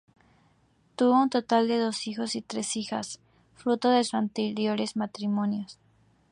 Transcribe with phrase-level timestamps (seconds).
[0.95, 3.19] Tuvo un total de dos hijos y tres hijas
[3.53, 5.77] fruto de sus anteriores matrimonios.